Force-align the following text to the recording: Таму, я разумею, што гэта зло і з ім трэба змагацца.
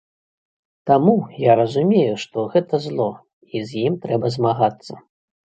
Таму, 0.91 1.13
я 1.51 1.57
разумею, 1.59 2.15
што 2.23 2.45
гэта 2.55 2.75
зло 2.89 3.07
і 3.55 3.63
з 3.73 3.85
ім 3.91 3.99
трэба 4.07 4.27
змагацца. 4.39 4.93